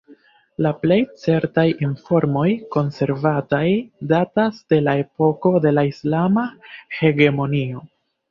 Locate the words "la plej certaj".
0.65-1.65